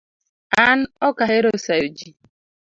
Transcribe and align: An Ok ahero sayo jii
An 0.65 0.79
Ok 1.07 1.17
ahero 1.25 1.51
sayo 1.65 1.87
jii 1.97 2.13